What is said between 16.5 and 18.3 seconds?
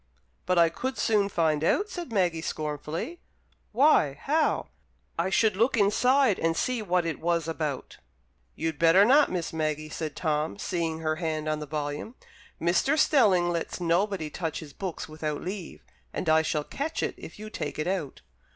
catch it if you take it out."